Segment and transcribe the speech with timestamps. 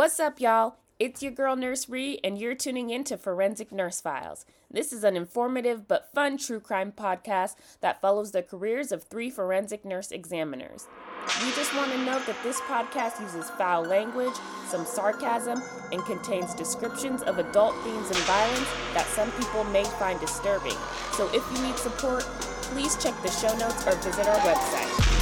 [0.00, 0.76] What's up, y'all?
[0.98, 4.46] It's your girl Nurse Ree, and you're tuning in to Forensic Nurse Files.
[4.70, 9.28] This is an informative but fun true crime podcast that follows the careers of three
[9.28, 10.88] forensic nurse examiners.
[11.44, 14.32] We just want to note that this podcast uses foul language,
[14.68, 15.60] some sarcasm,
[15.92, 20.78] and contains descriptions of adult themes and violence that some people may find disturbing.
[21.12, 22.22] So if you need support,
[22.72, 25.19] please check the show notes or visit our website.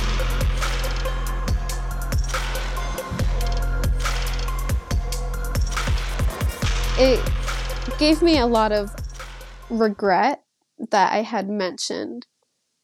[7.00, 7.20] It
[7.98, 8.92] gave me a lot of
[9.70, 10.42] regret
[10.90, 12.26] that I had mentioned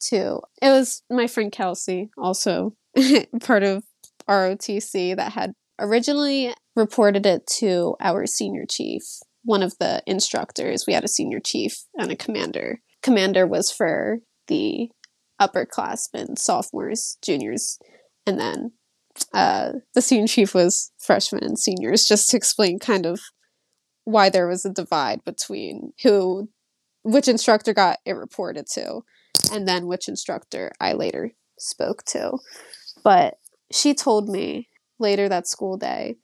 [0.08, 0.40] to.
[0.62, 2.76] It was my friend Kelsey, also
[3.40, 3.82] part of
[4.28, 9.02] ROTC, that had originally reported it to our senior chief,
[9.42, 10.84] one of the instructors.
[10.86, 12.78] We had a senior chief and a commander.
[13.02, 14.90] Commander was for the
[15.40, 17.78] upperclassmen, sophomores, juniors,
[18.26, 18.72] and then
[19.32, 23.20] uh, the senior chief was freshmen and seniors, just to explain kind of
[24.04, 26.48] why there was a divide between who
[27.02, 29.02] which instructor got it reported to
[29.52, 32.38] and then which instructor I later spoke to.
[33.02, 33.34] But
[33.70, 36.16] she told me later that school day,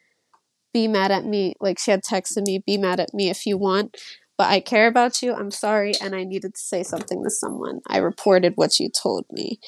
[0.72, 1.54] be mad at me.
[1.60, 3.96] Like she had texted me, be mad at me if you want,
[4.38, 5.34] but I care about you.
[5.34, 5.92] I'm sorry.
[6.00, 7.80] And I needed to say something to someone.
[7.86, 9.58] I reported what you told me.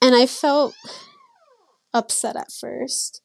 [0.00, 0.74] And I felt
[1.92, 3.22] upset at first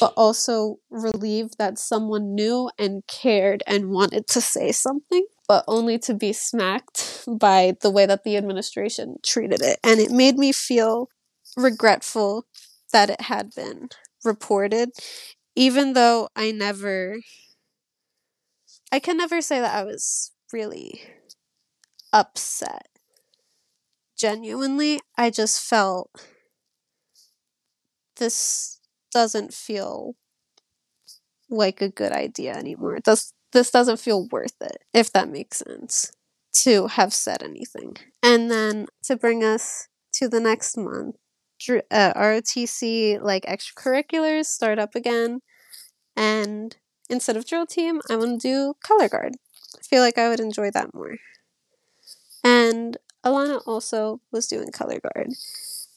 [0.00, 5.98] but also relieved that someone knew and cared and wanted to say something, but only
[6.00, 9.78] to be smacked by the way that the administration treated it.
[9.84, 11.08] And it made me feel
[11.56, 12.46] regretful
[12.92, 13.88] that it had been
[14.24, 14.90] reported,
[15.56, 17.18] even though I never,
[18.92, 21.02] I can never say that I was really
[22.12, 22.88] upset.
[24.16, 26.12] Genuinely, I just felt
[28.16, 28.79] this
[29.12, 30.14] doesn't feel
[31.48, 32.96] like a good idea anymore.
[32.96, 36.12] It does this doesn't feel worth it, if that makes sense,
[36.52, 37.96] to have said anything.
[38.22, 41.16] And then to bring us to the next month,
[41.90, 45.40] uh, ROTC like extracurriculars start up again,
[46.16, 46.76] and
[47.10, 49.34] instead of drill team, I want to do color guard.
[49.78, 51.16] I feel like I would enjoy that more.
[52.42, 55.28] And Alana also was doing color guard,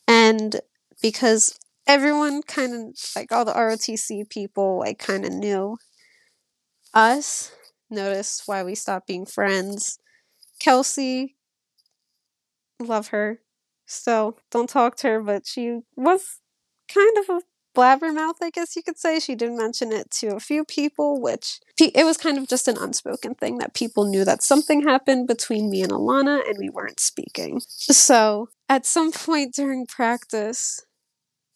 [0.08, 0.62] and
[1.02, 1.58] because
[1.88, 5.78] everyone kind of like all the ROTC people like kind of knew
[6.94, 7.52] us,
[7.90, 10.00] noticed why we stopped being friends.
[10.60, 11.36] Kelsey,
[12.80, 13.40] love her.
[13.86, 16.40] So don't talk to her, but she was
[16.94, 17.42] kind of a
[17.76, 19.20] blabbermouth, I guess you could say.
[19.20, 22.78] She did mention it to a few people, which it was kind of just an
[22.78, 27.00] unspoken thing that people knew that something happened between me and Alana and we weren't
[27.00, 27.62] speaking.
[27.68, 30.86] So at some point during practice,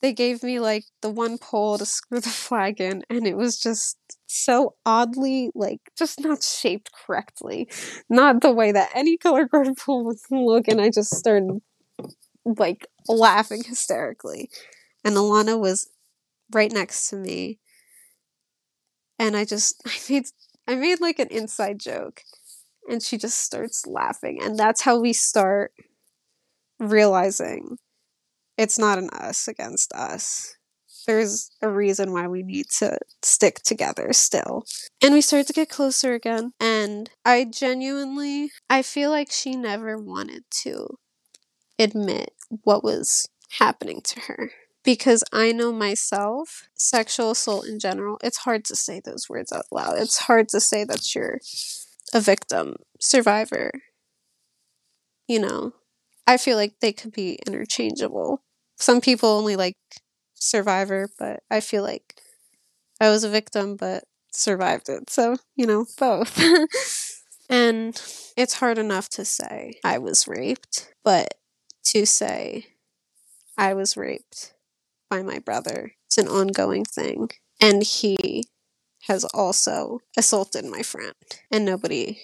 [0.02, 3.60] they gave me like the one pole to screw the flag in and it was
[3.60, 3.98] just
[4.28, 7.70] so oddly like just not shaped correctly.
[8.10, 11.62] Not the way that any color guard pole would look and i just started
[12.46, 14.50] like laughing hysterically.
[15.06, 15.90] And alana was
[16.54, 17.60] right next to me.
[19.20, 20.26] And i just i made
[20.68, 22.22] i made like an inside joke.
[22.90, 24.40] And she just starts laughing.
[24.42, 25.74] And that's how we start
[26.80, 27.78] realizing
[28.58, 30.56] it's not an us against us.
[31.06, 34.66] There's a reason why we need to stick together still.
[35.02, 36.52] And we start to get closer again.
[36.60, 40.98] And I genuinely, I feel like she never wanted to
[41.80, 43.30] admit what was
[43.60, 44.52] happening to her.
[44.84, 49.66] Because I know myself, sexual assault in general, it's hard to say those words out
[49.72, 49.98] loud.
[49.98, 51.40] It's hard to say that you're
[52.14, 53.72] a victim, survivor.
[55.28, 55.74] You know,
[56.26, 58.42] I feel like they could be interchangeable
[58.78, 59.78] some people only like
[60.36, 62.16] survivor, but I feel like
[63.02, 65.10] I was a victim but survived it.
[65.10, 66.42] So, you know, both.
[67.50, 68.02] and
[68.38, 71.36] it's hard enough to say I was raped, but
[71.86, 72.68] to say
[73.58, 74.54] I was raped
[75.10, 77.30] by my brother, it's an ongoing thing.
[77.62, 78.46] And he
[79.04, 81.14] has also assaulted my friend,
[81.52, 82.20] and nobody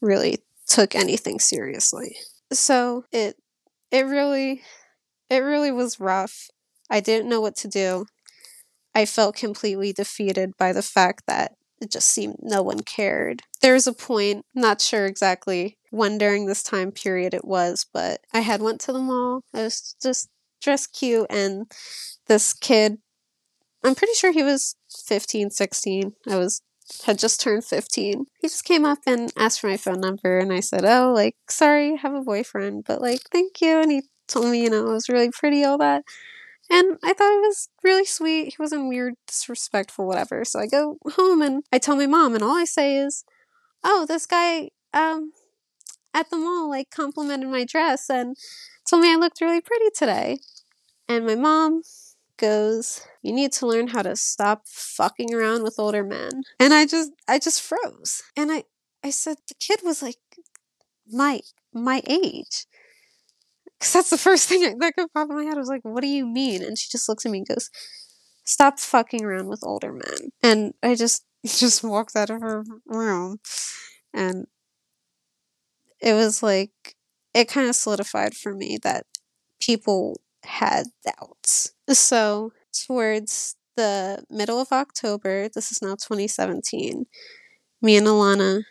[0.00, 2.16] really took anything seriously.
[2.52, 3.36] So it
[3.90, 4.62] it really
[5.34, 6.48] it really was rough.
[6.90, 8.06] I didn't know what to do.
[8.94, 13.42] I felt completely defeated by the fact that it just seemed no one cared.
[13.60, 18.20] There was a point, not sure exactly when during this time period it was, but
[18.32, 19.42] I had went to the mall.
[19.52, 20.28] I was just
[20.62, 21.70] dressed cute and
[22.26, 22.98] this kid
[23.84, 24.76] I'm pretty sure he was
[25.06, 26.14] 15, 16.
[26.28, 26.62] I was
[27.04, 28.26] had just turned 15.
[28.40, 31.36] He just came up and asked for my phone number and I said, "Oh, like
[31.48, 34.86] sorry, I have a boyfriend, but like thank you." And he told me, you know,
[34.88, 36.04] it was really pretty, all that.
[36.70, 38.46] And I thought it was really sweet.
[38.48, 40.44] He wasn't weird, disrespectful, whatever.
[40.44, 43.24] So I go home and I tell my mom, and all I say is,
[43.84, 45.32] "Oh, this guy um
[46.14, 48.36] at the mall like complimented my dress and
[48.88, 50.38] told me I looked really pretty today."
[51.08, 51.82] And my mom
[52.38, 56.86] goes, "You need to learn how to stop fucking around with older men." And I
[56.86, 58.22] just I just froze.
[58.36, 58.64] And I
[59.04, 60.18] I said the kid was like
[61.10, 61.40] my
[61.72, 62.66] my age.
[63.84, 65.56] Cause that's the first thing that could pop in my head.
[65.56, 67.68] I was like, "What do you mean?" And she just looks at me and goes,
[68.44, 73.40] "Stop fucking around with older men." And I just just walked out of her room,
[74.14, 74.46] and
[76.00, 76.70] it was like
[77.34, 79.06] it kind of solidified for me that
[79.60, 81.72] people had doubts.
[81.90, 82.52] So
[82.86, 87.06] towards the middle of October, this is now 2017,
[87.82, 88.62] me and Alana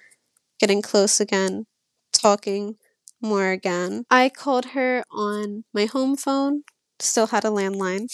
[0.60, 1.65] getting close again,
[2.13, 2.77] talking
[3.24, 4.06] more again.
[4.12, 6.64] I called her on my home phone,
[7.00, 8.08] still had a landline,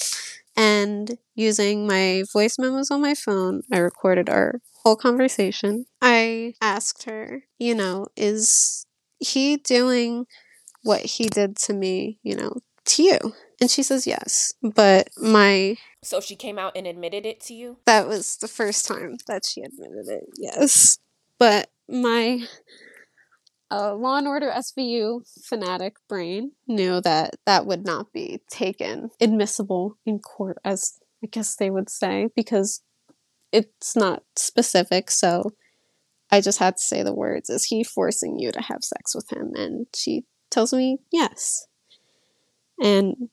[0.56, 5.86] and using my voice memos on my phone, I recorded our whole conversation.
[6.02, 8.86] I asked her, you know, is
[9.20, 10.26] he doing
[10.84, 13.20] what he did to me, you know, to you?
[13.62, 14.54] And she says yes.
[14.62, 15.78] But my.
[16.04, 17.78] So she came out and admitted it to you?
[17.86, 20.98] That was the first time that she admitted it, yes.
[21.38, 22.48] But my
[23.72, 29.98] uh, Law and Order SVU fanatic brain knew that that would not be taken admissible
[30.06, 32.82] in court, as I guess they would say, because
[33.52, 35.12] it's not specific.
[35.12, 35.52] So
[36.32, 39.32] I just had to say the words Is he forcing you to have sex with
[39.32, 39.52] him?
[39.56, 41.68] And she tells me yes.
[42.82, 43.30] And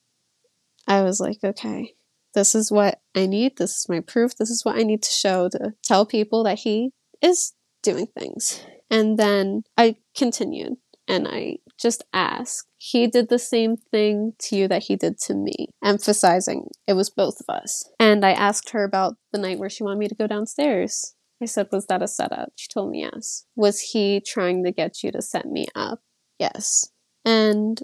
[0.87, 1.95] I was like, okay,
[2.35, 3.57] this is what I need.
[3.57, 4.37] This is my proof.
[4.37, 6.91] This is what I need to show to tell people that he
[7.23, 8.61] is doing things.
[8.91, 10.77] And then I continued
[11.09, 12.69] and I just asked.
[12.79, 17.11] He did the same thing to you that he did to me, emphasizing it was
[17.11, 17.89] both of us.
[17.99, 21.15] And I asked her about the night where she wanted me to go downstairs.
[21.43, 22.53] I said, Was that a setup?
[22.57, 23.45] She told me yes.
[23.55, 26.01] Was he trying to get you to set me up?
[26.39, 26.91] Yes.
[27.25, 27.83] And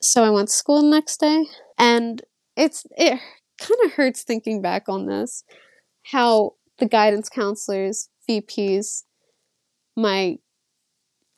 [0.00, 1.44] so I went to school the next day,
[1.78, 2.22] and
[2.56, 3.20] it's it
[3.60, 5.44] kind of hurts thinking back on this,
[6.04, 9.04] how the guidance counselors, VPs,
[9.96, 10.38] my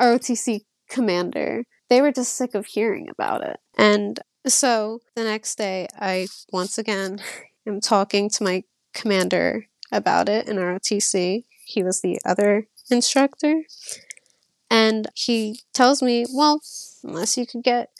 [0.00, 3.58] ROTC commander, they were just sick of hearing about it.
[3.76, 7.20] And so the next day, I once again
[7.66, 8.64] am talking to my
[8.94, 11.44] commander about it in ROTC.
[11.64, 13.62] He was the other instructor.
[14.70, 16.60] And he tells me, well,
[17.02, 17.90] unless you could get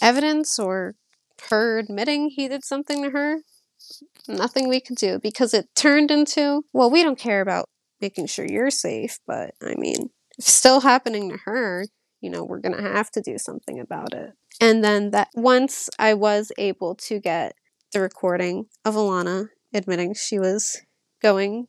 [0.00, 0.96] evidence or
[1.50, 3.38] her admitting he did something to her,
[4.28, 7.68] nothing we could do because it turned into, well, we don't care about
[8.02, 11.86] making sure you're safe, but I mean, if it's still happening to her,
[12.20, 14.32] you know, we're going to have to do something about it.
[14.60, 17.54] And then that once I was able to get
[17.92, 20.82] the recording of Alana admitting she was
[21.22, 21.68] going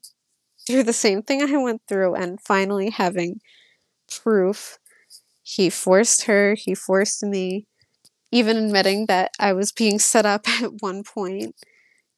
[0.65, 3.39] through the same thing I went through and finally having
[4.09, 4.79] proof
[5.43, 7.67] he forced her, he forced me,
[8.31, 11.55] even admitting that I was being set up at one point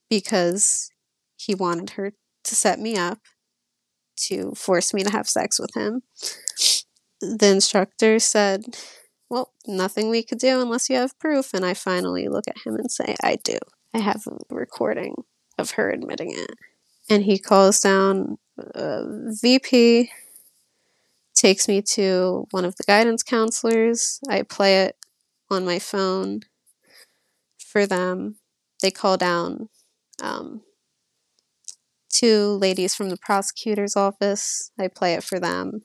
[0.09, 0.91] because
[1.35, 2.13] he wanted her
[2.43, 3.19] to set me up
[4.17, 6.03] to force me to have sex with him.
[7.21, 8.77] The instructor said,
[9.29, 11.53] Well, nothing we could do unless you have proof.
[11.53, 13.57] And I finally look at him and say, I do.
[13.93, 15.23] I have a recording
[15.57, 16.51] of her admitting it.
[17.09, 19.03] And he calls down a
[19.41, 20.09] VP,
[21.33, 24.19] takes me to one of the guidance counselors.
[24.29, 24.97] I play it
[25.49, 26.41] on my phone
[27.59, 28.35] for them.
[28.81, 29.69] They call down
[30.21, 30.61] um,
[32.19, 34.71] two ladies from the prosecutor's office.
[34.79, 35.81] I play it for them.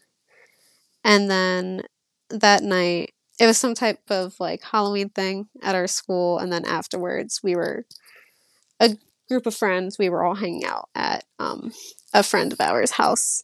[1.05, 1.83] And then
[2.29, 6.39] that night, it was some type of like Halloween thing at our school.
[6.39, 7.87] And then afterwards, we were
[8.79, 8.97] a
[9.29, 9.99] group of friends.
[9.99, 11.73] We were all hanging out at um,
[12.13, 13.43] a friend of ours' house.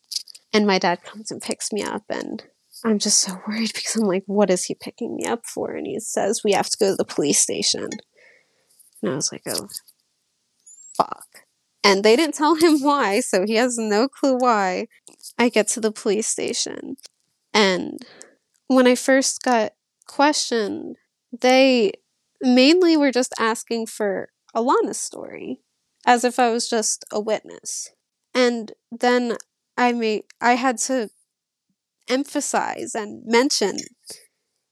[0.52, 2.04] And my dad comes and picks me up.
[2.10, 2.44] And
[2.84, 5.72] I'm just so worried because I'm like, what is he picking me up for?
[5.72, 7.88] And he says, we have to go to the police station.
[9.02, 9.68] And I was like, oh,
[10.96, 11.45] fuck.
[11.86, 14.88] And they didn't tell him why, so he has no clue why.
[15.38, 16.96] I get to the police station.
[17.54, 18.02] And
[18.68, 19.74] when I first got
[20.06, 20.96] questioned,
[21.32, 21.92] they
[22.42, 25.60] mainly were just asking for Alana's story,
[26.06, 27.90] as if I was just a witness.
[28.34, 29.36] And then
[29.78, 31.10] I made I had to
[32.08, 33.78] emphasize and mention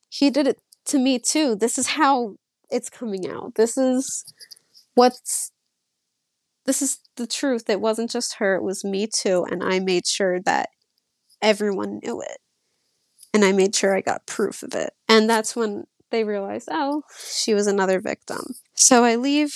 [0.08, 1.56] he did it to me too.
[1.56, 2.36] This is how
[2.70, 3.54] it's coming out.
[3.56, 4.24] This is
[4.94, 5.52] what's
[6.66, 7.68] this is the truth.
[7.68, 9.46] It wasn't just her, it was me too.
[9.50, 10.70] And I made sure that
[11.42, 12.38] everyone knew it.
[13.32, 14.92] And I made sure I got proof of it.
[15.08, 18.54] And that's when they realized, oh, she was another victim.
[18.74, 19.54] So I leave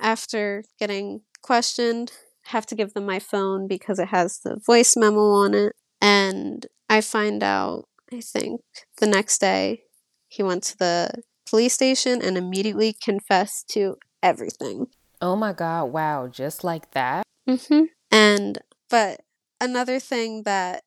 [0.00, 2.12] after getting questioned,
[2.46, 5.74] have to give them my phone because it has the voice memo on it.
[6.00, 8.62] And I find out, I think,
[8.98, 9.82] the next day
[10.28, 11.10] he went to the
[11.48, 14.86] police station and immediately confessed to everything.
[15.20, 17.24] Oh my God, wow, just like that?
[17.48, 17.84] Mm-hmm.
[18.10, 18.58] And,
[18.88, 19.20] but
[19.60, 20.82] another thing that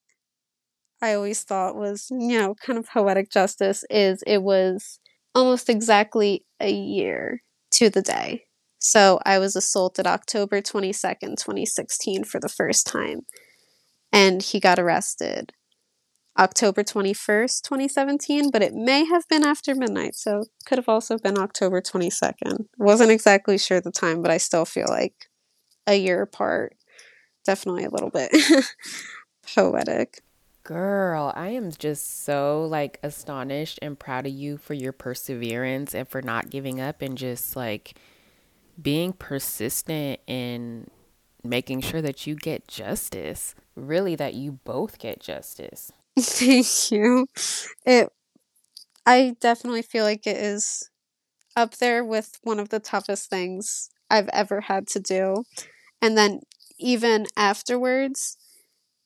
[1.02, 5.00] I always thought was, you know, kind of poetic justice is it was
[5.34, 8.44] almost exactly a year to the day.
[8.80, 13.22] So I was assaulted October 22nd, 2016 for the first time.
[14.12, 15.54] And he got arrested
[16.38, 21.38] October 21st, 2017, but it may have been after midnight, so could have also been
[21.38, 22.68] October 22nd.
[22.78, 25.28] Wasn't exactly sure the time, but I still feel like
[25.86, 26.76] a year apart.
[27.46, 28.32] Definitely a little bit
[29.56, 30.22] poetic.
[30.64, 36.08] Girl, I am just so like astonished and proud of you for your perseverance and
[36.08, 37.96] for not giving up and just like
[38.82, 40.88] being persistent in
[41.44, 43.56] making sure that you get justice.
[43.76, 45.92] Really that you both get justice.
[46.20, 47.28] Thank you.
[47.86, 48.10] It
[49.06, 50.90] I definitely feel like it is
[51.56, 55.44] up there with one of the toughest things I've ever had to do.
[56.02, 56.42] And then
[56.80, 58.38] even afterwards,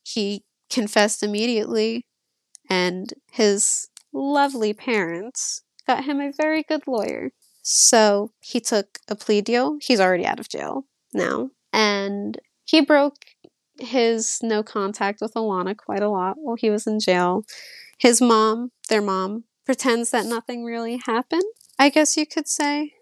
[0.03, 2.05] he confessed immediately
[2.69, 7.31] and his lovely parents got him a very good lawyer.
[7.63, 9.77] So he took a plea deal.
[9.81, 11.51] He's already out of jail now.
[11.73, 13.25] And he broke
[13.79, 17.43] his no contact with Alana quite a lot while he was in jail.
[17.97, 21.43] His mom, their mom, pretends that nothing really happened,
[21.79, 22.93] I guess you could say.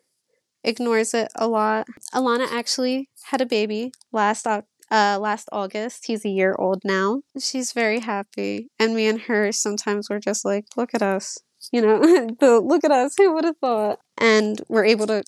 [0.63, 1.87] Ignores it a lot.
[2.13, 6.05] Alana actually had a baby last uh, last August.
[6.05, 7.21] He's a year old now.
[7.39, 8.69] She's very happy.
[8.79, 11.37] And me and her sometimes we're just like, look at us.
[11.71, 11.99] You know,
[12.39, 13.15] the look at us.
[13.17, 13.99] Who would have thought?
[14.17, 15.23] And we're able to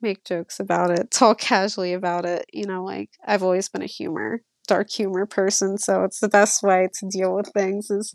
[0.00, 2.46] make jokes about it, talk casually about it.
[2.52, 6.62] You know, like I've always been a humor dark humor person, so it's the best
[6.62, 8.14] way to deal with things is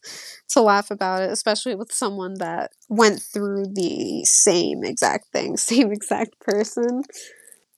[0.50, 5.92] to laugh about it, especially with someone that went through the same exact thing, same
[5.92, 7.04] exact person.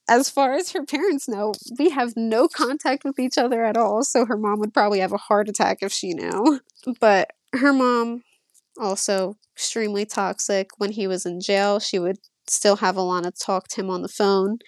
[0.08, 4.04] As far as her parents know, we have no contact with each other at all,
[4.04, 6.62] so her mom would probably have a heart attack if she knew.
[7.02, 8.22] But her mom
[8.80, 10.70] also extremely toxic.
[10.78, 14.08] When he was in jail, she would still have Alana talk to him on the
[14.08, 14.60] phone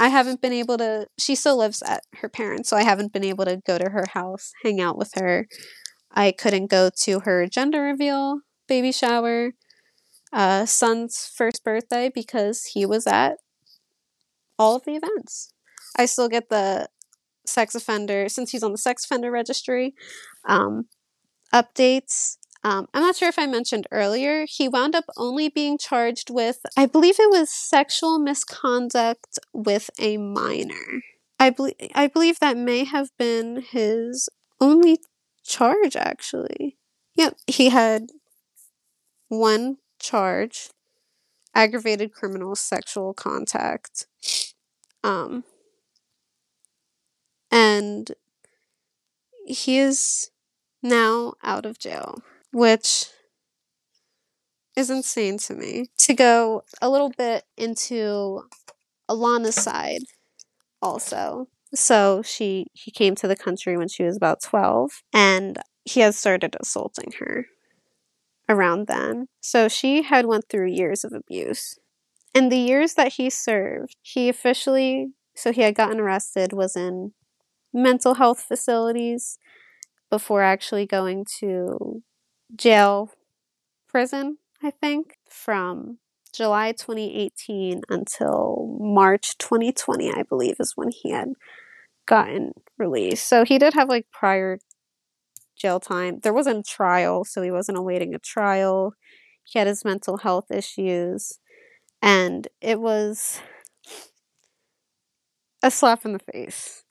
[0.00, 3.22] I haven't been able to, she still lives at her parents, so I haven't been
[3.22, 5.46] able to go to her house, hang out with her.
[6.10, 9.50] I couldn't go to her gender reveal, baby shower,
[10.32, 13.36] uh, son's first birthday because he was at
[14.58, 15.52] all of the events.
[15.96, 16.88] I still get the
[17.44, 19.94] sex offender, since he's on the sex offender registry,
[20.48, 20.86] um,
[21.52, 26.28] updates um, I'm not sure if I mentioned earlier, he wound up only being charged
[26.30, 31.00] with, I believe it was sexual misconduct with a minor.
[31.38, 34.28] I, believe I believe that may have been his
[34.60, 34.98] only
[35.42, 36.76] charge, actually.
[37.14, 38.08] Yep, he had
[39.28, 40.70] one charge
[41.54, 44.06] aggravated criminal sexual contact.
[45.02, 45.44] Um,
[47.50, 48.12] and
[49.46, 50.30] he is
[50.82, 53.06] now out of jail which
[54.76, 55.86] is insane to me.
[55.98, 58.42] To go a little bit into
[59.10, 60.02] Alana's side
[60.82, 61.48] also.
[61.74, 66.16] So she he came to the country when she was about 12 and he has
[66.18, 67.46] started assaulting her
[68.48, 69.28] around then.
[69.40, 71.78] So she had went through years of abuse.
[72.34, 77.12] In the years that he served, he officially so he had gotten arrested was in
[77.72, 79.38] mental health facilities
[80.10, 82.02] before actually going to
[82.56, 83.10] jail
[83.88, 85.98] prison, I think, from
[86.34, 91.30] July 2018 until March 2020, I believe, is when he had
[92.06, 93.28] gotten released.
[93.28, 94.58] So he did have like prior
[95.56, 96.20] jail time.
[96.22, 98.94] There wasn't a trial, so he wasn't awaiting a trial.
[99.44, 101.38] He had his mental health issues,
[102.02, 103.40] and it was
[105.62, 106.84] a slap in the face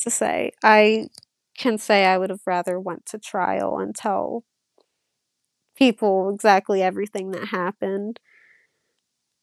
[0.00, 0.52] to say.
[0.64, 1.08] I
[1.58, 4.44] can say I would have rather went to trial and tell
[5.80, 8.20] people exactly everything that happened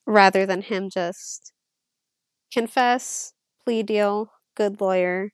[0.06, 1.52] rather than him just
[2.54, 5.32] confess, plea deal, good lawyer,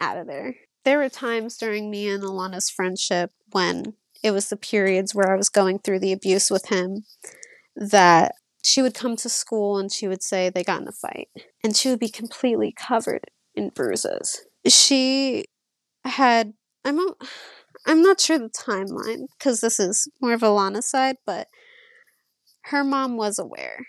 [0.00, 0.54] out of there.
[0.84, 5.36] There were times during me and Alana's friendship when it was the periods where I
[5.36, 7.04] was going through the abuse with him
[7.76, 11.28] that she would come to school and she would say they got in a fight
[11.62, 14.44] and she would be completely covered in bruises.
[14.66, 15.46] She
[16.04, 17.00] had I'm
[17.86, 21.48] I'm not sure the timeline because this is more of Alana's side, but
[22.64, 23.86] her mom was aware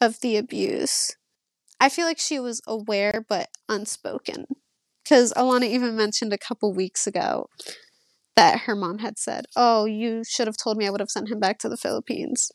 [0.00, 1.16] of the abuse.
[1.80, 4.46] I feel like she was aware but unspoken.
[5.04, 7.48] Because Alana even mentioned a couple weeks ago
[8.36, 11.30] that her mom had said, Oh, you should have told me I would have sent
[11.30, 12.50] him back to the Philippines.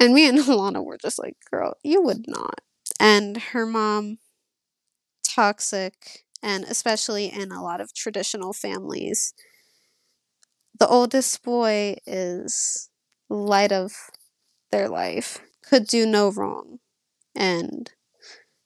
[0.00, 2.60] And me and Alana were just like, Girl, you would not.
[3.00, 4.18] And her mom,
[5.28, 9.34] toxic, and especially in a lot of traditional families,
[10.78, 12.90] the oldest boy is
[13.28, 13.92] light of
[14.70, 16.78] their life, could do no wrong.
[17.34, 17.90] And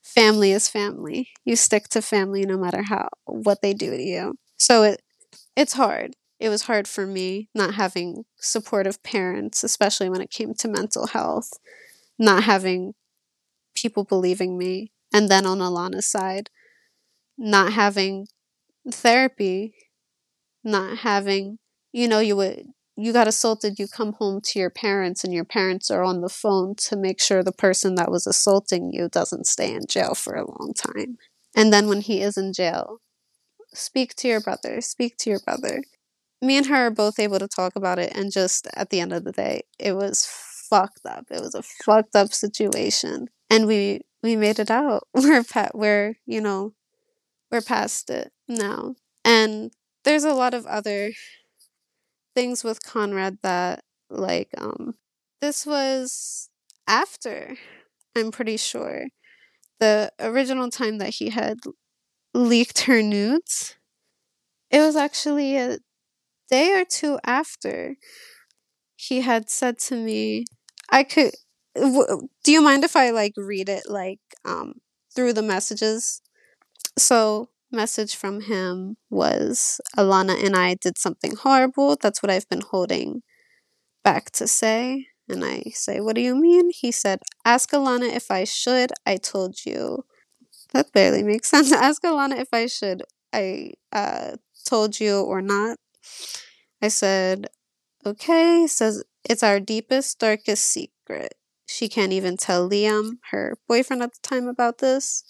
[0.02, 1.30] family is family.
[1.44, 4.34] You stick to family no matter how what they do to you.
[4.58, 5.02] So it
[5.56, 6.14] it's hard.
[6.40, 11.08] It was hard for me not having supportive parents, especially when it came to mental
[11.08, 11.50] health,
[12.18, 12.94] not having
[13.74, 14.92] people believing me.
[15.12, 16.50] And then on Alana's side,
[17.38, 18.26] not having
[18.90, 19.74] therapy,
[20.64, 21.58] not having,
[21.92, 25.44] you know, you would you got assaulted, you come home to your parents, and your
[25.44, 29.46] parents are on the phone to make sure the person that was assaulting you doesn't
[29.46, 31.16] stay in jail for a long time.
[31.56, 32.98] And then when he is in jail,
[33.74, 35.82] speak to your brother, speak to your brother.
[36.42, 39.12] Me and her are both able to talk about it, and just at the end
[39.12, 40.26] of the day, it was
[40.70, 41.26] fucked up.
[41.30, 45.08] It was a fucked up situation, and we we made it out.
[45.14, 45.72] We're pat.
[45.74, 46.74] We're you know,
[47.50, 49.72] we're past it now, and
[50.04, 51.12] there's a lot of other
[52.34, 54.94] things with Conrad that like um
[55.40, 56.48] this was
[56.86, 57.56] after
[58.16, 59.06] I'm pretty sure.
[59.80, 61.58] The original time that he had
[62.34, 63.76] leaked her nudes
[64.70, 65.78] it was actually a
[66.50, 67.96] day or two after
[68.96, 70.44] he had said to me
[70.90, 71.32] I could
[71.74, 74.74] w- do you mind if I like read it like um
[75.14, 76.20] through the messages?
[76.98, 81.96] So message from him was Alana and I did something horrible.
[82.00, 83.22] That's what I've been holding
[84.04, 85.06] back to say.
[85.28, 86.70] And I say, What do you mean?
[86.72, 88.92] He said, Ask Alana if I should.
[89.06, 90.04] I told you.
[90.72, 91.72] That barely makes sense.
[91.72, 93.02] Ask Alana if I should.
[93.32, 94.36] I uh,
[94.66, 95.78] told you or not.
[96.80, 97.48] I said,
[98.06, 98.60] Okay.
[98.62, 101.34] He says, It's our deepest, darkest secret.
[101.68, 105.24] She can't even tell Liam, her boyfriend at the time, about this.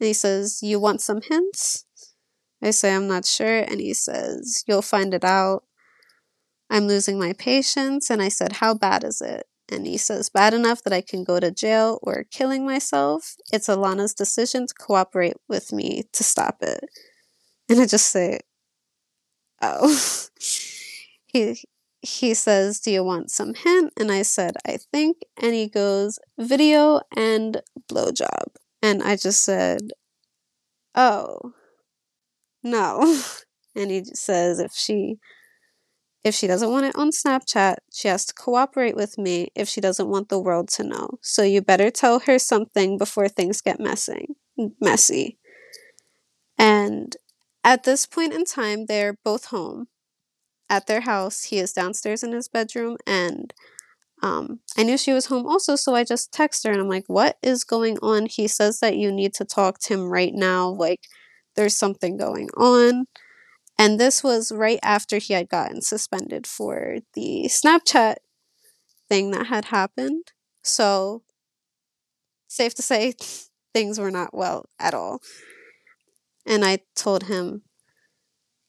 [0.00, 1.84] And he says, You want some hints?
[2.62, 3.58] I say, I'm not sure.
[3.60, 5.64] And he says, You'll find it out.
[6.70, 8.10] I'm losing my patience.
[8.10, 9.46] And I said, How bad is it?
[9.68, 13.34] And he says, Bad enough that I can go to jail or killing myself.
[13.52, 16.84] It's Alana's decision to cooperate with me to stop it.
[17.68, 18.40] And I just say,
[19.62, 19.96] Oh.
[21.26, 21.56] he
[22.02, 23.92] he says, Do you want some hint?
[23.96, 25.18] And I said, I think.
[25.40, 28.56] And he goes, Video and blowjob.
[28.86, 29.80] And I just said,
[30.94, 31.54] Oh,
[32.62, 33.20] no.
[33.78, 35.16] And he says if she
[36.24, 39.82] if she doesn't want it on Snapchat, she has to cooperate with me if she
[39.82, 41.18] doesn't want the world to know.
[41.20, 44.36] So you better tell her something before things get messing
[44.80, 45.36] messy.
[46.56, 47.14] And
[47.62, 49.88] at this point in time, they're both home
[50.70, 51.44] at their house.
[51.44, 53.52] He is downstairs in his bedroom and
[54.22, 57.04] um, I knew she was home also, so I just text her and I'm like,
[57.06, 58.26] What is going on?
[58.26, 60.68] He says that you need to talk to him right now.
[60.68, 61.00] Like,
[61.54, 63.06] there's something going on.
[63.78, 68.16] And this was right after he had gotten suspended for the Snapchat
[69.08, 70.32] thing that had happened.
[70.62, 71.22] So,
[72.48, 73.14] safe to say,
[73.74, 75.20] things were not well at all.
[76.46, 77.62] And I told him,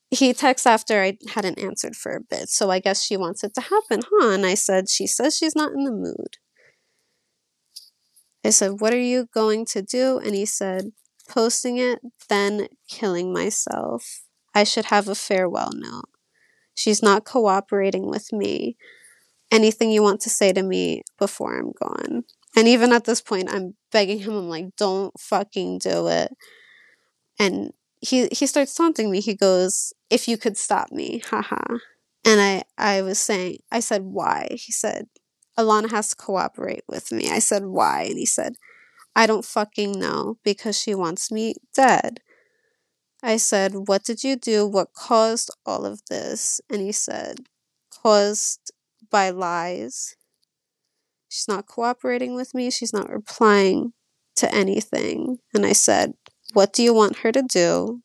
[0.10, 3.54] he texts after I hadn't answered for a bit, so I guess she wants it
[3.56, 4.30] to happen, huh?
[4.30, 6.38] And I said, She says she's not in the mood.
[8.46, 10.20] I said, What are you going to do?
[10.20, 10.92] And he said,
[11.28, 14.22] Posting it, then killing myself.
[14.56, 16.10] I should have a farewell note.
[16.74, 18.78] She's not cooperating with me.
[19.52, 22.24] Anything you want to say to me before I'm gone.
[22.56, 26.32] And even at this point, I'm begging him, I'm like, Don't fucking do it.
[27.38, 29.22] And he he starts taunting me.
[29.22, 31.62] He goes, "If you could stop me, haha."
[32.26, 35.08] And I I was saying, I said, "Why?" He said,
[35.58, 38.58] "Alana has to cooperate with me." I said, "Why?" And he said,
[39.16, 42.22] "I don't fucking know because she wants me dead."
[43.22, 44.66] I said, "What did you do?
[44.66, 47.46] What caused all of this?" And he said,
[47.92, 48.72] "Caused
[49.12, 50.16] by lies."
[51.30, 52.70] She's not cooperating with me.
[52.70, 53.94] She's not replying
[54.38, 55.40] to anything.
[55.54, 56.14] And I said,
[56.54, 58.02] what do you want her to do?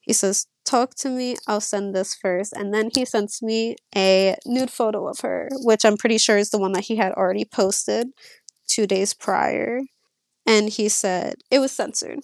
[0.00, 1.36] He says, Talk to me.
[1.46, 2.52] I'll send this first.
[2.52, 6.50] And then he sends me a nude photo of her, which I'm pretty sure is
[6.50, 8.08] the one that he had already posted
[8.66, 9.80] two days prior.
[10.46, 12.20] And he said, It was censored.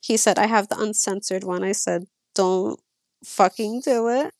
[0.00, 1.62] He said, I have the uncensored one.
[1.64, 2.80] I said, Don't
[3.24, 4.32] fucking do it.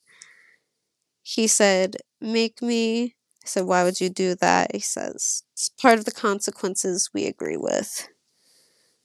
[1.23, 4.73] He said, Make me I said, Why would you do that?
[4.73, 8.09] He says, It's part of the consequences we agree with.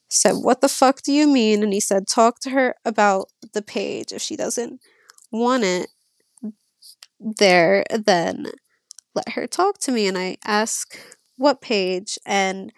[0.10, 1.64] Said, What the fuck do you mean?
[1.64, 4.12] And he said, Talk to her about the page.
[4.12, 4.82] If she doesn't
[5.32, 5.90] want it
[7.20, 8.48] there, then
[9.16, 10.08] let her talk to me.
[10.08, 10.98] And I ask,
[11.38, 12.18] What page?
[12.26, 12.72] And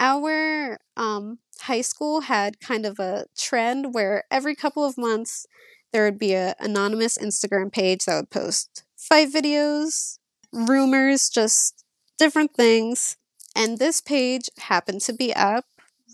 [0.00, 5.46] our um, high school had kind of a trend where every couple of months
[5.92, 10.18] there would be an anonymous Instagram page that would post fight videos,
[10.52, 11.84] rumors, just
[12.18, 13.16] different things.
[13.54, 15.64] And this page happened to be up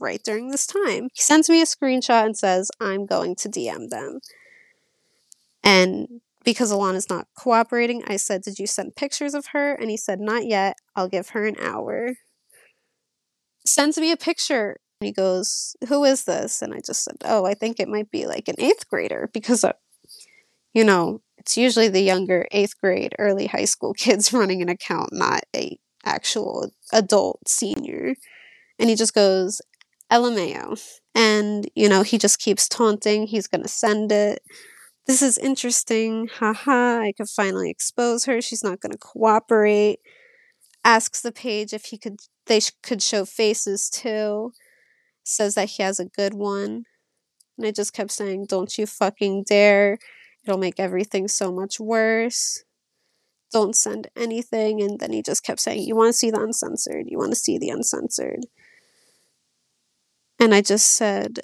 [0.03, 1.09] right during this time.
[1.15, 4.21] He sends me a screenshot and says, I'm going to DM them.
[5.63, 9.75] And because Alana's not cooperating, I said, Did you send pictures of her?
[9.75, 10.77] And he said, Not yet.
[10.97, 12.15] I'll give her an hour.
[13.65, 14.81] Sends me a picture.
[15.01, 16.63] And he goes, Who is this?
[16.63, 19.65] And I just said, Oh, I think it might be like an eighth grader because,
[19.65, 19.73] uh,
[20.75, 25.13] you know, it's usually the younger eighth grade, early high school kids running an account,
[25.13, 28.15] not a actual adult senior.
[28.79, 29.61] And he just goes,
[30.13, 31.01] LMAO.
[31.15, 33.27] And, you know, he just keeps taunting.
[33.27, 34.43] He's going to send it.
[35.07, 36.29] This is interesting.
[36.29, 38.41] Haha, I could finally expose her.
[38.43, 40.01] She's not going to cooperate.
[40.85, 44.53] Asks the page if he could, they sh- could show faces too.
[45.25, 46.85] Says that he has a good one.
[47.59, 49.99] And I just kept saying, don't you fucking dare.
[50.45, 52.65] It'll make everything so much worse.
[53.53, 54.83] Don't send anything.
[54.83, 57.05] And then he just kept saying, You want to see the uncensored?
[57.09, 58.47] You want to see the uncensored?
[60.43, 61.39] And I just said,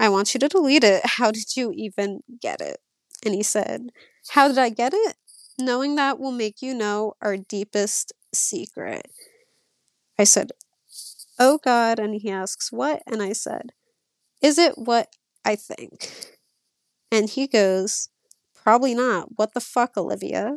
[0.00, 1.02] I want you to delete it.
[1.04, 2.78] How did you even get it?
[3.24, 3.90] And he said,
[4.30, 5.14] How did I get it?
[5.60, 9.06] Knowing that will make you know our deepest secret.
[10.18, 10.50] I said,
[11.38, 12.00] Oh God.
[12.00, 13.04] And he asks, What?
[13.06, 13.70] And I said,
[14.42, 16.10] Is it what I think?
[17.12, 18.08] And he goes,
[18.56, 19.38] Probably not.
[19.38, 20.56] What the fuck, Olivia?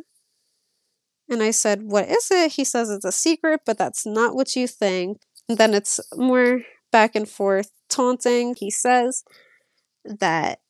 [1.28, 2.54] And I said, What is it?
[2.54, 5.18] He says it's a secret, but that's not what you think.
[5.48, 6.62] And then it's more
[6.94, 8.54] back and forth taunting.
[8.56, 9.24] He says
[10.04, 10.60] that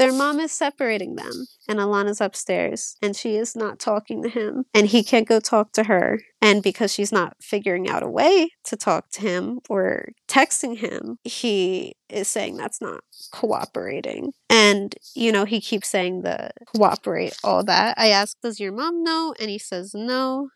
[0.00, 4.64] their mom is separating them, and Alana's upstairs, and she is not talking to him,
[4.74, 6.20] and he can't go talk to her.
[6.42, 11.18] And because she's not figuring out a way to talk to him or texting him,
[11.22, 14.32] he is saying that's not cooperating.
[14.48, 17.96] And, you know, he keeps saying the cooperate, all that.
[17.98, 19.34] I ask, Does your mom know?
[19.38, 20.48] And he says no.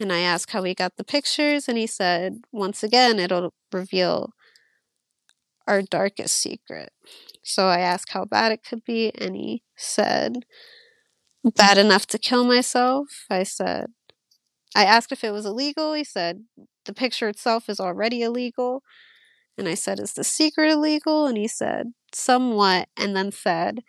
[0.00, 4.32] And I ask how he got the pictures, and he said, Once again, it'll reveal
[5.66, 6.90] our darkest secret.
[7.42, 10.44] So I asked how bad it could be, and he said,
[11.44, 13.26] Bad enough to kill myself.
[13.30, 13.86] I said,
[14.76, 15.94] I asked if it was illegal.
[15.94, 16.44] He said,
[16.84, 18.82] The picture itself is already illegal.
[19.58, 21.26] And I said, Is the secret illegal?
[21.26, 22.88] And he said, Somewhat.
[22.96, 23.80] And then said,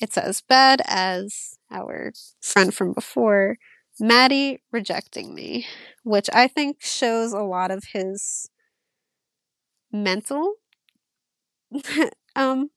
[0.00, 3.58] It's as bad as our friend from before,
[4.02, 5.66] Maddie rejecting me,
[6.04, 8.50] which I think shows a lot of his
[9.92, 10.56] mental.
[12.34, 12.70] Um,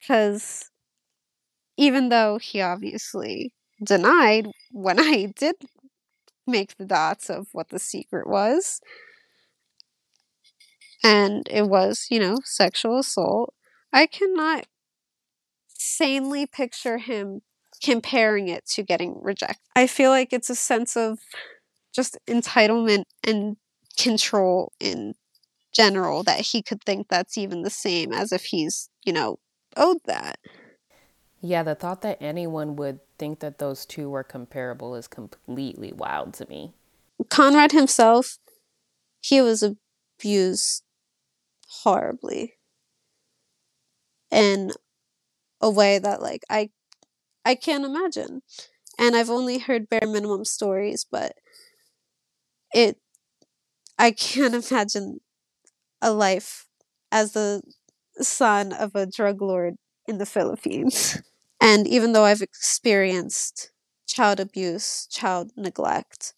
[0.00, 0.70] because
[1.76, 3.52] even though he obviously
[3.82, 5.56] denied when I did
[6.46, 8.80] make the dots of what the secret was,
[11.04, 13.54] and it was, you know, sexual assault,
[13.92, 14.66] I cannot
[15.78, 17.42] sanely picture him
[17.82, 19.58] comparing it to getting rejected.
[19.74, 21.18] I feel like it's a sense of
[21.94, 23.56] just entitlement and
[23.98, 25.14] control in
[25.72, 29.38] general that he could think that's even the same as if he's, you know,
[29.76, 30.38] owed that.
[31.40, 36.34] Yeah, the thought that anyone would think that those two were comparable is completely wild
[36.34, 36.72] to me.
[37.28, 38.38] Conrad himself,
[39.20, 40.84] he was abused
[41.68, 42.54] horribly
[44.30, 44.70] in
[45.60, 46.70] a way that like I
[47.44, 48.42] I can't imagine.
[48.98, 51.36] And I've only heard bare minimum stories, but
[52.74, 52.98] it
[53.98, 55.20] I can't imagine
[56.02, 56.68] a life
[57.12, 57.62] as the
[58.20, 59.76] son of a drug lord
[60.08, 61.20] in the Philippines.
[61.62, 63.72] And even though I've experienced
[64.06, 66.34] child abuse, child neglect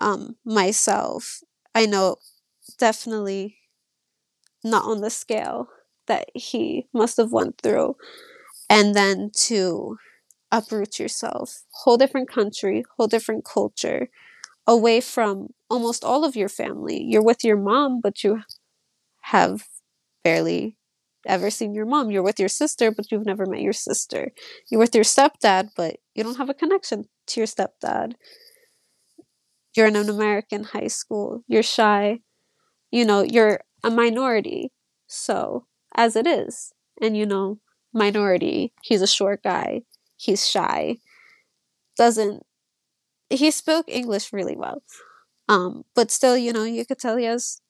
[0.00, 1.40] um, myself,
[1.74, 2.16] I know
[2.78, 3.58] definitely
[4.64, 5.68] not on the scale
[6.06, 7.96] that he must have went through.
[8.70, 9.98] And then to
[10.52, 14.10] uproot yourself, whole different country, whole different culture,
[14.66, 17.02] away from almost all of your family.
[17.02, 18.42] You're with your mom, but you
[19.22, 19.68] have
[20.24, 20.76] barely
[21.26, 22.10] ever seen your mom.
[22.10, 24.32] You're with your sister, but you've never met your sister.
[24.70, 28.14] You're with your stepdad, but you don't have a connection to your stepdad.
[29.74, 31.42] You're in an American high school.
[31.46, 32.20] You're shy.
[32.90, 34.72] You know, you're a minority.
[35.08, 37.60] So, as it is, and you know,
[37.92, 39.82] minority, he's a short guy,
[40.16, 40.98] he's shy.
[41.96, 42.42] doesn't
[43.30, 44.82] he spoke English really well.
[45.48, 47.60] Um, but still, you know, you could tell he has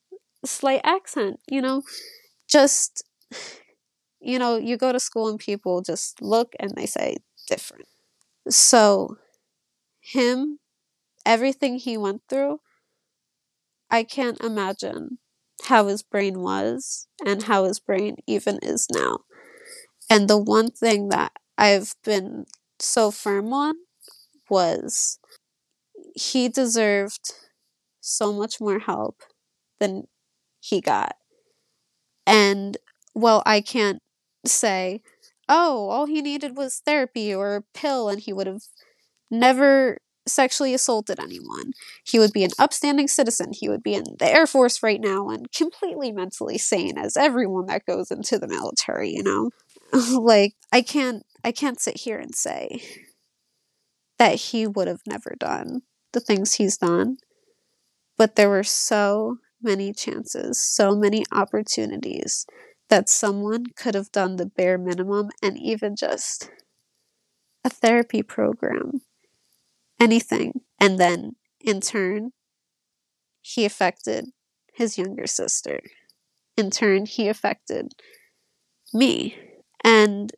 [0.44, 1.82] a slight accent, you know,
[2.48, 3.04] just
[4.20, 7.16] you know, you go to school and people just look and they say
[7.48, 7.86] different.
[8.48, 9.16] So
[10.00, 10.58] him
[11.26, 12.60] everything he went through,
[13.90, 15.18] I can't imagine
[15.64, 19.20] how his brain was and how his brain even is now.
[20.10, 22.44] And the one thing that I've been
[22.78, 23.74] so firm on
[24.50, 25.18] was
[26.14, 27.32] he deserved
[28.00, 29.22] so much more help
[29.80, 30.08] than
[30.60, 31.16] he got.
[32.26, 32.76] And
[33.14, 34.00] well, I can't
[34.46, 35.02] say,
[35.48, 38.62] oh, all he needed was therapy or a pill and he would have
[39.30, 41.72] never sexually assaulted anyone.
[42.04, 43.52] He would be an upstanding citizen.
[43.52, 47.66] He would be in the Air Force right now and completely mentally sane as everyone
[47.66, 49.50] that goes into the military, you know?
[50.12, 52.82] like I can't I can't sit here and say
[54.18, 57.16] that he would have never done the things he's done.
[58.16, 62.46] But there were so many chances, so many opportunities
[62.90, 66.50] that someone could have done the bare minimum and even just
[67.64, 69.00] a therapy program,
[69.98, 70.60] anything.
[70.78, 72.32] And then in turn,
[73.40, 74.26] he affected
[74.74, 75.80] his younger sister.
[76.56, 77.92] In turn, he affected
[78.92, 79.36] me.
[79.84, 80.32] And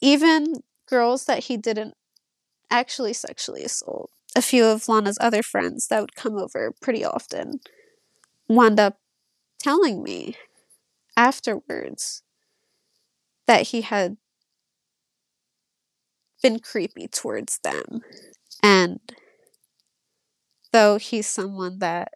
[0.00, 1.94] even girls that he didn't
[2.70, 4.10] actually sexually assault.
[4.36, 7.60] A few of Lana's other friends that would come over pretty often
[8.48, 8.98] wound up
[9.60, 10.36] telling me
[11.16, 12.22] afterwards
[13.46, 14.16] that he had
[16.42, 18.02] been creepy towards them.
[18.62, 19.00] And
[20.72, 22.12] though he's someone that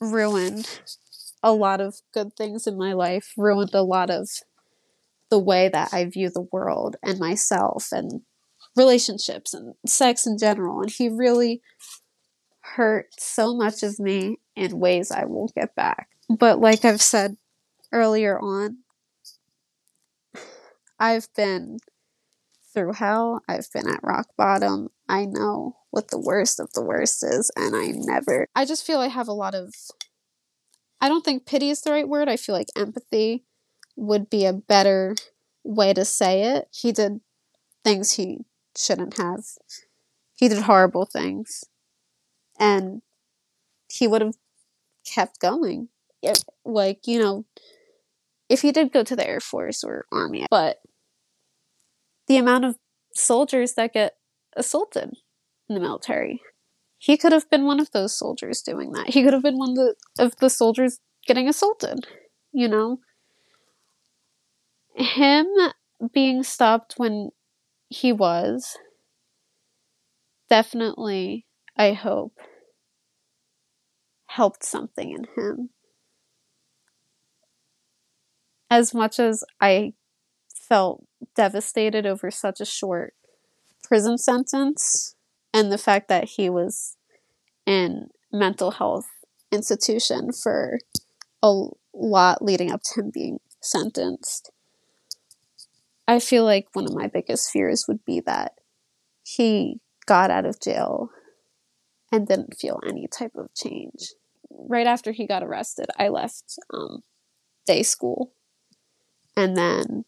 [0.00, 0.80] ruined
[1.42, 4.28] a lot of good things in my life, ruined a lot of
[5.30, 8.22] the way that I view the world and myself and
[8.76, 10.82] relationships and sex in general.
[10.82, 11.62] And he really
[12.60, 16.08] hurt so much of me in ways I won't get back.
[16.28, 17.36] But like I've said
[17.92, 18.78] earlier on,
[20.98, 21.78] I've been
[22.72, 23.42] through hell.
[23.48, 24.88] I've been at rock bottom.
[25.08, 28.48] I know what the worst of the worst is, and I never.
[28.54, 29.74] I just feel I have a lot of.
[31.02, 32.28] I don't think pity is the right word.
[32.28, 33.42] I feel like empathy
[33.96, 35.16] would be a better
[35.64, 36.68] way to say it.
[36.70, 37.20] He did
[37.82, 38.44] things he
[38.76, 39.40] shouldn't have.
[40.36, 41.64] He did horrible things.
[42.56, 43.02] And
[43.90, 44.36] he would have
[45.04, 45.88] kept going.
[46.22, 47.46] It, like, you know,
[48.48, 50.82] if he did go to the Air Force or Army, but
[52.28, 52.76] the amount of
[53.12, 54.14] soldiers that get
[54.56, 55.14] assaulted
[55.68, 56.40] in the military,
[57.02, 59.08] he could have been one of those soldiers doing that.
[59.08, 62.06] He could have been one of the, of the soldiers getting assaulted,
[62.52, 63.00] you know?
[64.94, 65.48] Him
[66.14, 67.30] being stopped when
[67.88, 68.78] he was
[70.48, 71.44] definitely,
[71.76, 72.38] I hope,
[74.26, 75.70] helped something in him.
[78.70, 79.94] As much as I
[80.54, 83.14] felt devastated over such a short
[83.82, 85.16] prison sentence
[85.52, 86.96] and the fact that he was
[87.66, 89.06] in mental health
[89.50, 90.78] institution for
[91.42, 94.50] a lot leading up to him being sentenced.
[96.08, 98.52] I feel like one of my biggest fears would be that
[99.22, 101.10] he got out of jail
[102.10, 104.14] and didn't feel any type of change.
[104.50, 107.02] Right after he got arrested, I left um,
[107.66, 108.32] day school
[109.36, 110.04] and then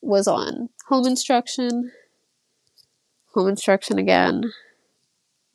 [0.00, 1.92] was on home instruction,
[3.34, 4.52] home instruction again,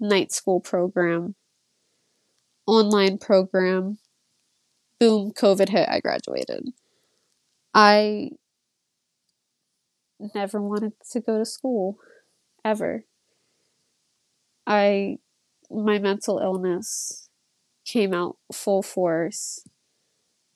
[0.02, 1.36] night school program,
[2.68, 4.00] online program.
[5.00, 6.70] Boom, COVID hit, I graduated.
[7.74, 8.32] I
[10.36, 11.98] never wanted to go to school
[12.66, 13.06] ever.
[14.68, 15.18] I
[15.70, 17.30] my mental illness
[17.86, 19.66] came out full force.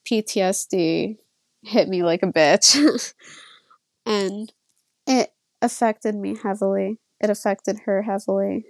[0.10, 1.18] PTSD
[1.64, 3.14] hit me like a bitch.
[4.06, 4.52] and
[5.08, 5.32] it
[5.62, 7.00] affected me heavily.
[7.20, 8.66] It affected her heavily.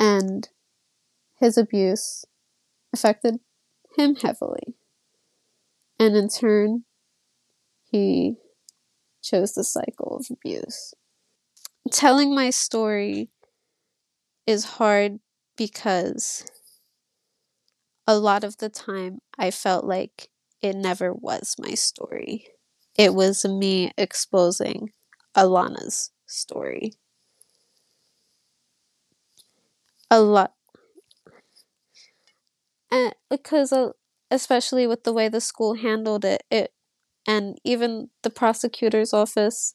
[0.00, 0.48] And
[1.38, 2.24] his abuse
[2.90, 3.40] affected
[3.98, 4.74] him heavily.
[5.98, 6.84] And in turn,
[7.90, 8.36] he
[9.22, 10.94] chose the cycle of abuse.
[11.90, 13.28] Telling my story
[14.46, 15.20] is hard
[15.58, 16.46] because
[18.06, 20.30] a lot of the time I felt like
[20.62, 22.46] it never was my story.
[22.96, 24.92] It was me exposing
[25.36, 26.94] Alana's story.
[30.10, 30.54] A lot.
[32.90, 33.90] And because, uh,
[34.30, 36.72] especially with the way the school handled it, it
[37.26, 39.74] and even the prosecutor's office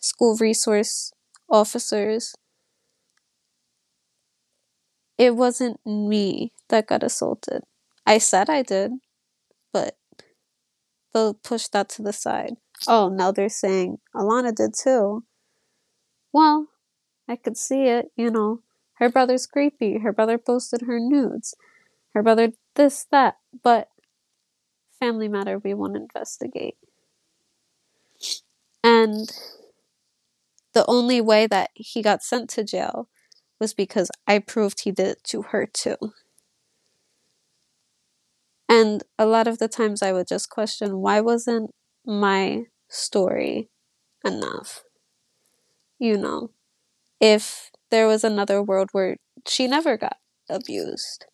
[0.00, 1.12] school resource
[1.50, 2.34] officers.
[5.18, 7.64] It wasn't me that got assaulted.
[8.06, 8.92] I said I did,
[9.72, 9.98] but
[11.12, 12.56] they'll push that to the side.
[12.86, 15.24] Oh, now they're saying Alana did too.
[16.32, 16.68] Well,
[17.28, 18.62] I could see it, you know.
[18.98, 19.98] Her brother's creepy.
[19.98, 21.54] Her brother posted her nudes.
[22.14, 23.36] Her brother this, that.
[23.62, 23.88] But
[25.00, 26.76] family matter, we won't investigate.
[28.82, 29.30] And
[30.72, 33.08] the only way that he got sent to jail
[33.60, 35.96] was because I proved he did it to her too.
[38.68, 41.74] And a lot of the times I would just question why wasn't
[42.06, 43.68] my story
[44.24, 44.84] enough?
[46.00, 46.50] You know,
[47.20, 51.26] if there was another world where she never got abused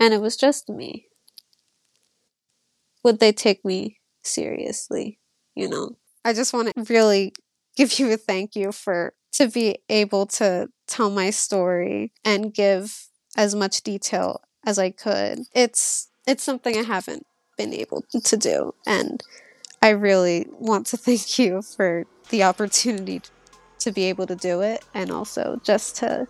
[0.00, 1.08] and it was just me,
[3.04, 5.18] would they take me seriously?
[5.54, 7.34] You know, I just want to really
[7.76, 13.08] give you a thank you for to be able to tell my story and give
[13.36, 15.40] as much detail as I could.
[15.54, 17.26] It's it's something I haven't
[17.58, 19.22] been able to do and
[19.82, 23.20] I really want to thank you for the opportunity
[23.80, 26.26] to be able to do it and also just to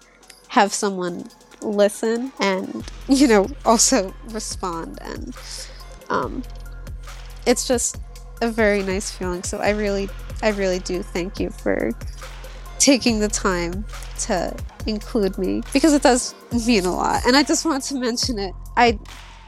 [0.48, 1.28] have someone
[1.62, 5.36] listen and you know also respond and
[6.08, 6.42] um
[7.46, 7.98] it's just
[8.42, 9.42] a very nice feeling.
[9.42, 10.08] So i really
[10.42, 11.92] i really do thank you for
[12.78, 13.84] taking the time
[14.20, 16.34] to include me because it does
[16.66, 17.26] mean a lot.
[17.26, 18.54] And i just want to mention it.
[18.76, 18.98] I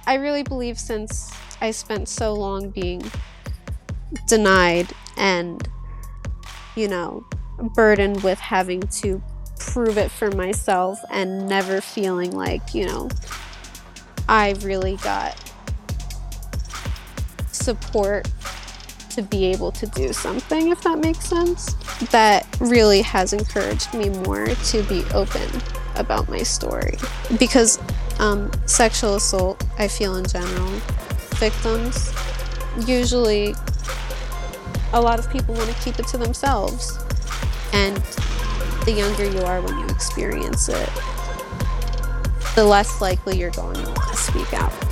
[0.06, 3.02] i really believe since i spent so long being
[4.26, 5.66] denied and
[6.76, 7.24] you know
[7.74, 9.22] burdened with having to
[9.58, 13.08] prove it for myself and never feeling like, you know,
[14.28, 15.36] I really got
[17.50, 18.28] support
[19.10, 21.74] to be able to do something, if that makes sense.
[22.10, 25.48] That really has encouraged me more to be open
[25.96, 26.96] about my story.
[27.38, 27.78] Because
[28.18, 30.70] um, sexual assault, I feel in general,
[31.36, 32.12] victims
[32.86, 33.54] usually
[34.94, 36.98] a lot of people want to keep it to themselves
[37.72, 37.96] and
[38.84, 40.90] the younger you are when you experience it,
[42.54, 44.91] the less likely you're going to speak out.